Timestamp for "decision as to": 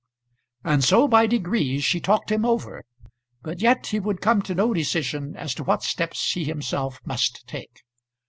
4.73-5.63